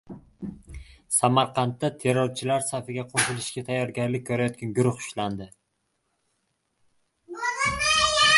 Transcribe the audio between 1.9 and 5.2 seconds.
terrorchilar safiga qo‘shilishga tayyorgarlik ko‘rayotgan guruh